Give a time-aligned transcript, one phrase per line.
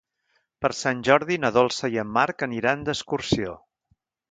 [0.65, 3.57] Per Sant Jordi na Dolça i en Marc aniran d'excursió.